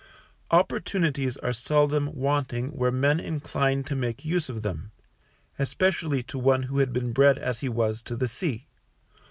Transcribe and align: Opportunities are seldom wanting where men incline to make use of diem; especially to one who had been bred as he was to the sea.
Opportunities 0.49 1.37
are 1.37 1.53
seldom 1.53 2.15
wanting 2.15 2.69
where 2.69 2.89
men 2.89 3.19
incline 3.19 3.83
to 3.83 3.95
make 3.95 4.25
use 4.25 4.49
of 4.49 4.63
diem; 4.63 4.89
especially 5.59 6.23
to 6.23 6.39
one 6.39 6.63
who 6.63 6.79
had 6.79 6.91
been 6.91 7.13
bred 7.13 7.37
as 7.37 7.59
he 7.59 7.69
was 7.69 8.01
to 8.01 8.15
the 8.15 8.27
sea. 8.27 8.65